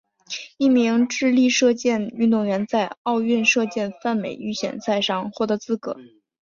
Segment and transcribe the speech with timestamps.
[0.57, 5.95] 一名智利射箭运动员在奥运射箭泛美预选赛上获得资格。